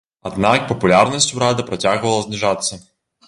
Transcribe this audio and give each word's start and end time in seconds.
Аднак 0.27 0.63
папулярнасць 0.71 1.29
урада 1.35 1.67
працягвала 1.69 2.25
зніжацца. 2.27 2.81